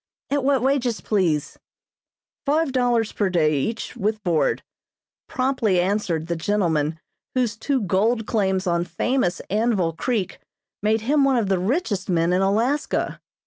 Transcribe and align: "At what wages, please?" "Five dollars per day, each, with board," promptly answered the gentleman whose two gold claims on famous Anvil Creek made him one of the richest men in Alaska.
"At 0.31 0.43
what 0.43 0.63
wages, 0.63 0.99
please?" 0.99 1.59
"Five 2.43 2.71
dollars 2.71 3.11
per 3.11 3.29
day, 3.29 3.53
each, 3.59 3.95
with 3.95 4.23
board," 4.23 4.63
promptly 5.27 5.79
answered 5.79 6.25
the 6.25 6.35
gentleman 6.35 6.99
whose 7.35 7.55
two 7.55 7.81
gold 7.81 8.25
claims 8.25 8.65
on 8.65 8.83
famous 8.83 9.41
Anvil 9.51 9.93
Creek 9.93 10.39
made 10.81 11.01
him 11.01 11.23
one 11.23 11.37
of 11.37 11.49
the 11.49 11.59
richest 11.59 12.09
men 12.09 12.33
in 12.33 12.41
Alaska. 12.41 13.21